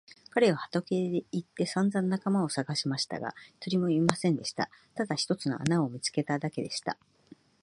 [0.31, 1.01] 彼は畑へ
[1.31, 4.71] 行ってさんざん仲間をさがしましたが、一人もいませんでした。
[4.95, 6.97] ただ一つの穴を見つけただけでした。